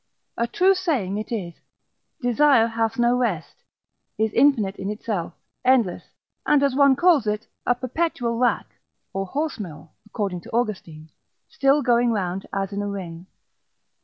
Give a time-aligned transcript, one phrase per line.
[0.35, 1.53] A true saying it is,
[2.23, 3.57] Desire hath no rest;
[4.17, 6.05] is infinite in itself, endless;
[6.43, 8.65] and as one calls it, a perpetual rack,
[9.13, 11.11] or horse mill, according to Austin,
[11.47, 13.27] still going round as in a ring.